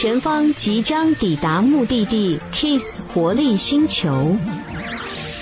[0.00, 4.36] 前方即将抵达目的地 Kiss 活力星球。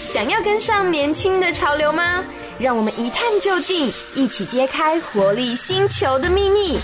[0.09, 2.25] 想要跟上年轻的潮流吗？
[2.59, 6.79] 让我们一探究竟，一起揭开活力星球的秘密。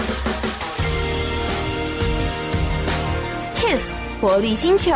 [3.54, 4.92] Kiss 活力星球，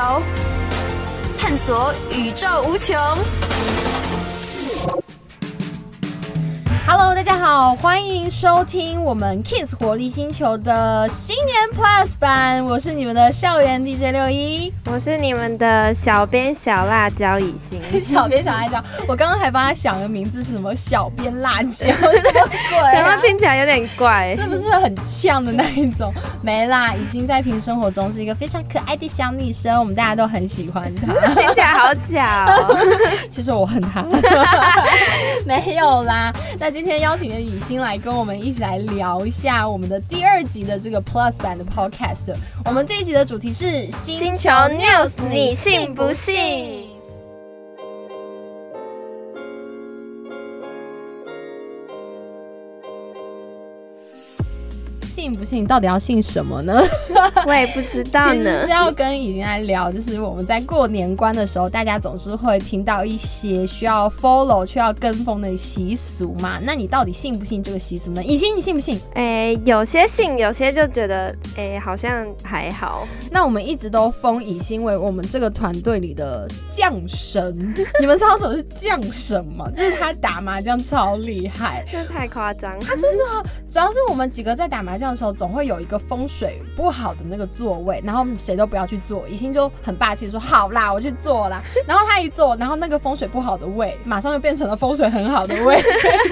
[1.39, 2.95] 探索宇宙无穷。
[7.27, 20.73] 家好，欢迎收听我们 Kiss 活力星球的新年 Plus 版，我是你们的校园 DJ 六一，我是你们的小编小辣椒以心， 小编小辣椒，我刚刚还帮他想的名字是什么？
[20.77, 22.95] 小编辣椒， 什么鬼、啊？
[22.95, 24.33] 怎么听起来有点怪？
[24.37, 26.15] 是不是很呛的那一种？
[26.43, 32.79] 没啦，以心在平时生活中是一个非常可爱的小女生，我们大家都很喜欢她，听起来好假哦。
[33.29, 34.05] 其实我恨她，
[35.49, 36.71] 没有啦，那。
[36.77, 42.37] 今天邀请了以欣来跟我们一起来聊一下我们的第二集的这个 Plus 版的 Podcast。
[42.65, 46.86] 我们这一集的主题是星球 News，你信不信？
[55.27, 55.67] 信不信？
[55.67, 56.81] 到底要信什么呢？
[57.49, 58.33] 我也不知道呢。
[58.33, 66.61] 其实是要跟以心来聊，就是我们在过年关的时候，大家总是会听到一些需要 follow、需要跟风的习俗嘛。
[66.63, 68.23] 那你到底信不信这个习俗呢？
[68.23, 69.01] 以欣，你信不信？
[69.15, 73.05] 哎、欸，有些信，有些就觉得哎、欸，好像还好。
[73.29, 77.75] 那我们一直都封以心为我们这个团队里的将神。
[78.01, 79.69] 你们知道什么是将神吗？
[79.75, 82.79] 就是他打麻将超厉害，这太夸张。
[82.79, 85.16] 他真的，主要是我们几个在打麻将。
[85.17, 89.27] 的时候总会有一个风水不好的那个座位，然后谁都不要去坐。
[89.29, 91.63] 以心就很霸气说：“好啦，我去坐啦。
[91.89, 95.83] ”然后他一坐，然后那个风水不好的位马上就变成了风水很好的位。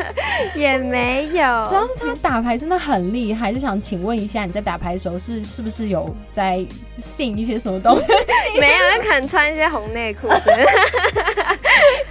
[0.55, 3.53] 也没有，主要是他打牌真的很厉害。
[3.53, 6.65] 就想请问一下，你在打牌的时候是是不是有在
[7.01, 8.05] 信一些什么东西？
[8.61, 10.29] 没有，就可能穿一些红内裤。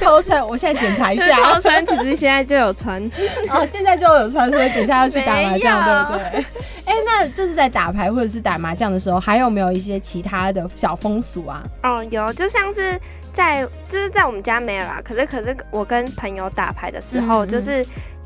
[0.05, 1.53] 偷穿，我现在检查一下。
[1.53, 3.01] 偷穿，其实现在就有穿。
[3.49, 6.45] 哦，现在就有穿，所以等一下要去打麻将，对不对？
[6.85, 11.63] 哎、欸，那就是在打牌或者是打麻将的时候，还有没有一些其他的小风俗啊？
[11.83, 12.99] 哦，有，就像是
[13.31, 15.01] 在就是在我们家没有啦。
[15.03, 17.81] 可是可是我跟朋友打牌的时候，就是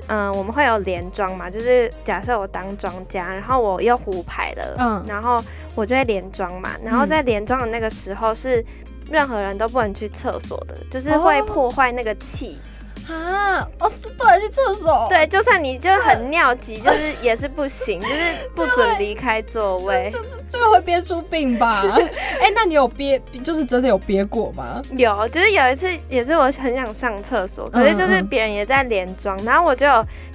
[0.07, 5.39] 嗯、呃，我们会有连庄嘛，就是假设我当庄家，然后我又胡牌了，嗯，然后
[5.75, 8.63] 我就会连庄嘛，然后在连庄的那个时候是
[9.09, 12.57] 任何人都不能去厕所的，就是会破坏那个气。
[12.61, 12.76] 哦
[13.09, 13.67] 啊！
[13.79, 15.07] 我是不能去厕所。
[15.09, 18.15] 对，就算你就是很尿急，就是也是不行， 就是
[18.55, 20.09] 不准离开座位。
[20.11, 21.83] 这这这个会憋出病吧？
[22.39, 24.81] 哎、欸，那你有憋，就是真的有憋过吗？
[24.91, 29.87] 有，就是有一次也是我很想上厕所，可是就是别人也在连庄，然后我就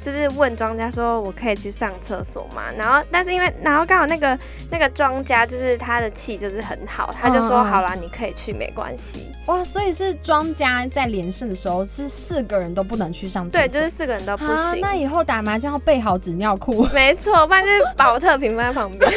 [0.03, 2.63] 就是问庄家说，我可以去上厕所吗？
[2.77, 4.39] 然后但是因为然后刚好那个
[4.71, 9.31] 那个庄家就是他的气就是很好，他就说好啦，你可以去，没关系。
[9.47, 14.55] 哇，所以是庄家在连胜的时候是四个人都不能去上厕所，对，就是四个人都不行。
[14.55, 19.01] 啊、那以后打麻将要备好纸尿裤， 没错，不然就是宝特瓶放在旁边。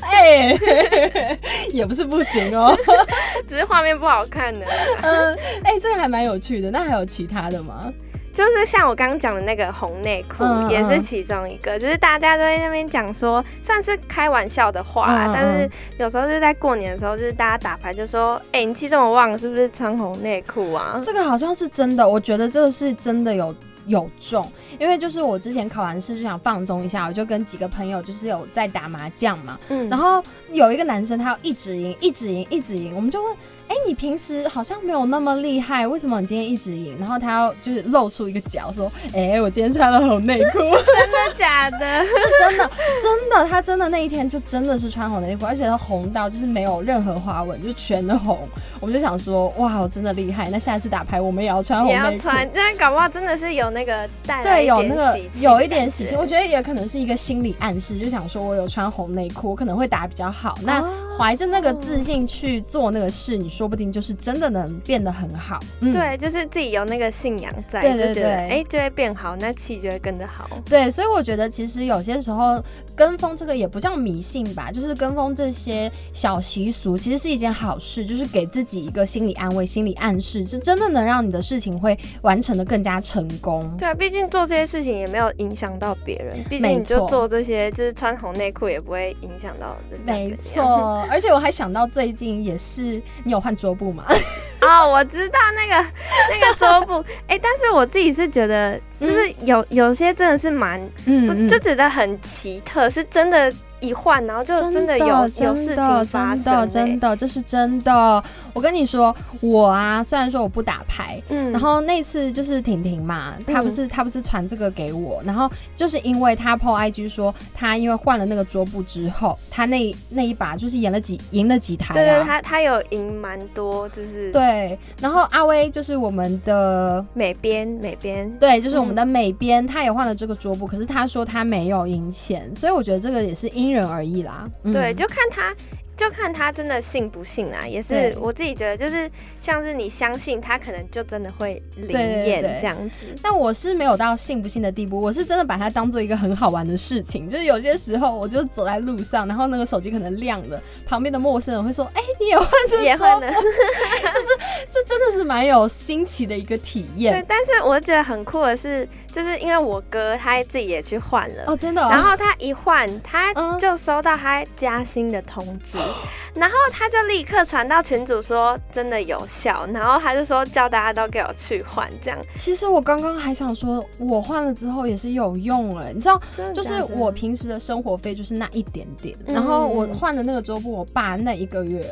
[0.00, 1.38] 哎、欸，
[1.72, 2.76] 也不是不行哦，
[3.48, 4.64] 只是画面不好看的。
[5.02, 6.70] 嗯，哎、欸，这个还蛮有趣的。
[6.70, 7.92] 那还有其他的吗？
[8.34, 11.76] 就是像我刚刚讲的那个红内裤，也是其中一个。
[11.76, 15.26] 嗯嗯、就是大家都在那边讲说，算是开玩笑的话啦。
[15.26, 23.54] 嗯嗯、但是有时候是在过年的时候，就是大家打牌就说：“哎、欸，你气这么旺，是不是穿红内裤啊？”这个好像是真的，我觉得这个是真的有
[23.86, 24.50] 有中。
[24.80, 29.56] 因为就是我之前考完试就想放松一下，我就跟几个朋友就是有在打麻将嘛。
[29.68, 29.88] 嗯。
[29.88, 30.20] 然后
[30.50, 33.36] 有一个男生他要一直赢，一直赢，一直赢，我们就问。
[33.74, 36.96] 哎、欸，你平时好像没有那么厉害，为什么你今天一直赢？
[37.00, 40.60] 然后他要就是露出一个脚说：“哎、欸，我今天穿了红内裤。
[40.94, 41.78] ”真的假的？
[42.06, 42.70] 是真的，
[43.02, 48.38] 真的，他真的那一天就真的是穿红内裤，而且他红到就是没有任何花纹，就全红。
[48.78, 50.48] 我们就想说，哇，我真的厉害！
[50.50, 52.06] 那下一次打牌我们也要穿红内裤。
[52.06, 56.16] 也要穿，但搞不好真的是有那个带对，有那个有一点喜庆。
[56.16, 60.56] 我觉得也可能是一个心理暗示，就想说我有穿红内裤，我可能会打比较好。
[60.62, 60.80] 那
[61.18, 63.63] 怀着那个自信去做那个事，你说。
[63.64, 70.46] 说不定就是真的能变得很好，嗯、对，就是自己有那个信仰在，对对对，就觉得哎、欸、就会变好，那气就会跟着好。
[70.66, 72.62] 对，所以我觉得其实有些时候
[72.94, 83.62] 跟风这个也不叫迷信吧，就是跟风这些小习俗，其实是一件好事，就是给自己一个心理安慰、心理暗示，是真的能让你的事情会完成的更加成功。
[83.78, 89.98] 对啊，毕竟做这些事情也没有影响到别人，毕竟你就做这些，就是穿红内裤也不会影响到人。
[90.04, 90.62] 没错，
[91.10, 93.40] 而且我还想到最近也是你有。
[93.44, 94.04] 换桌布嘛？
[94.60, 95.90] 哦，我知道那个
[96.30, 108.22] 那个桌布，哎、欸，但是我自己是觉得，就是有有些真的是蛮，嗯，就觉得很奇特，是真的一换，然后就真的有有事情发生，真的真的这是真的。
[108.52, 124.78] 我跟你说，我啊，虽然说我不打牌，嗯，然后那次就是婷婷嘛，她不是她不是传这个给我，然后就是因为她 po IG 说，她因为换了那个桌布之后，她那那一把就是赢了几赢了几台啊，对对，她她有赢蛮多，就是对。
[125.00, 135.54] 然后阿威就是我们的美编美编，对，就是我们的美编，她也换了这个桌布，可是她说她没有赢钱，所以我觉得这个也是因人而异啦，嗯、对，就看他。
[135.96, 143.06] 就看他真的信不信啦，也是我自己觉得，就是像是你相信他，可能就真的会灵验这样子。
[143.22, 147.28] 但我是没有到信不信的地步，我是真的把它当做一个很好玩的事情。
[147.28, 154.26] 就是有些时候，我就走在路上，然后那个手机可能亮了，旁边的陌生人会说：“哎、欸，你也换这也换了。” 就是
[154.72, 157.14] 这真的是蛮有新奇的一个体验。
[157.14, 161.88] 对，但是我觉得很酷的是，就是因为我哥他自己也去换了哦，真的、哦。
[161.88, 165.78] 然后他一换，他就收到他加薪的通知。
[165.78, 165.94] 嗯
[166.34, 172.18] 然后他就立刻传到群主说真的有效，然后他就说叫大家都给我去换这样。
[172.34, 176.20] 其实我刚刚还想说，我换了之后也是有用哎，你知道，
[176.52, 181.88] 就是我平时的生活费就是那一点点，然后我换的那个桌布，我爸那一个月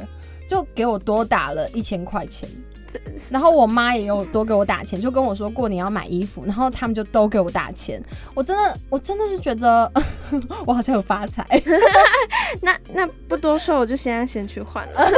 [0.49, 2.49] 就给我多打了一千块钱。
[3.31, 8.03] 然后我妈也有多给我打钱，就跟我说过年要买衣服，然后他们就都给我打钱。
[8.35, 9.91] 我真的，我真的是觉得
[10.67, 11.47] 我好像有发财。
[12.61, 15.11] 那那不多说，我就现在先去换了。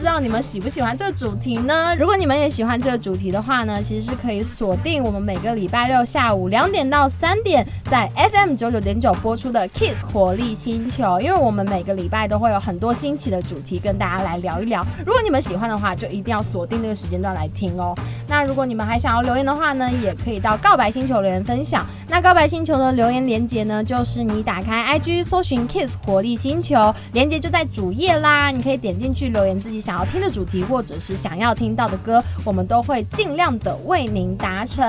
[0.00, 1.94] 不知道你们喜不喜欢这个主题呢？
[1.94, 14.82] 如果你们也喜欢这个主题的话呢，其实是可以锁定我们每个礼拜六下午两点到三点在 FM 九九点九播出的 Kiss 活力星球，因为我们每个礼拜都会有很多新奇的主题跟大家来聊一聊。
[15.04, 17.94] 如果你们喜欢的话，就一定要锁定这个时间段来听哦。
[18.26, 21.84] 那如果你们还想要留言的话呢，也可以到告白星球留言分享。
[22.08, 34.84] 那告白星球的留言连接呢，就是你打开 IG 搜寻 Kiss 活力星球，连接就在主页啦，你可以点进去留言自己想要听的主题，或者是想要听到的歌，我们都会尽量的为您达成。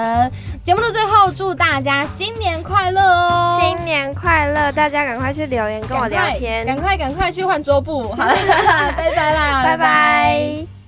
[0.63, 3.59] 节目的最后，祝大家新年快乐哦！
[3.59, 4.71] 新年快乐！
[4.71, 8.09] 大家赶快去留言跟我聊天，赶快赶快去换桌布。
[8.13, 8.33] 好了，
[8.97, 10.80] 拜拜啦， 拜拜。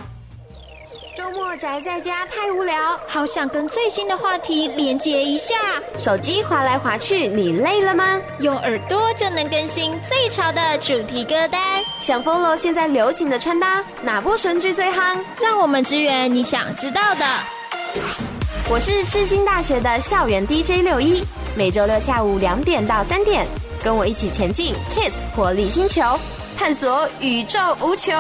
[1.56, 5.56] 宅在家太无聊，好想跟最新的话题连接一下。
[6.00, 8.20] 手机滑来滑去，你累了吗？
[8.40, 11.84] 用耳朵就能更新最潮的主题歌单。
[12.00, 15.18] 想 follow 现在流行的穿搭，哪部神剧最夯？
[15.40, 17.26] 让我们支援你想知道的。
[18.70, 21.24] 我是世新大学的校园 DJ 六一，
[21.56, 23.46] 每周六下午两点到三点，
[23.84, 26.02] 跟我一起前进 Kiss 活力星球，
[26.58, 28.14] 探索宇宙无穷。